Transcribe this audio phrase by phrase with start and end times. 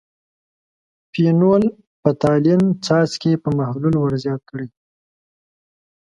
[1.11, 1.63] فینول–
[2.01, 4.67] فتالین څاڅکي په محلول ور زیات کړئ.